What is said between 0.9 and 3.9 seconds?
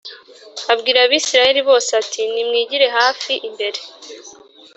Abisirayeli bose ati Nimwigire hafi imbere